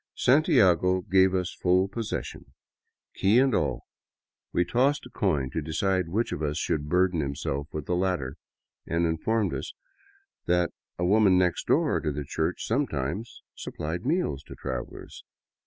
Santiago 0.15 1.01
gave 1.01 1.35
us 1.35 1.53
full 1.61 1.87
possession, 1.87 2.53
key 3.13 3.35
lOI 3.39 3.45
VAGABONDING 3.45 3.51
DOWN 3.51 3.59
THE 3.61 3.67
ANDES 3.69 3.69
and 3.69 3.71
all— 3.71 3.87
we 4.53 4.65
tossed 4.65 5.05
a 5.05 5.09
coin 5.11 5.49
to 5.51 5.61
decide 5.61 6.09
which 6.09 6.31
of 6.31 6.41
us 6.41 6.57
should 6.57 6.89
burden 6.89 7.21
him 7.21 7.35
self 7.35 7.67
with 7.71 7.85
the 7.85 7.95
latter— 7.95 8.37
and 8.87 9.05
informed 9.05 9.53
us 9.53 9.75
that 10.47 10.71
a 10.97 11.05
woman 11.05 11.37
next 11.37 11.67
door 11.67 11.99
to 11.99 12.11
the 12.11 12.25
church 12.25 12.65
sometimes 12.65 13.43
supplied 13.53 14.03
meals 14.03 14.41
to 14.45 14.55
travelers. 14.55 15.23